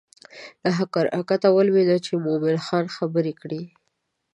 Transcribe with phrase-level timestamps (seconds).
[0.63, 3.63] له حرکته ولوېدله چې مومن خان خبر کړي.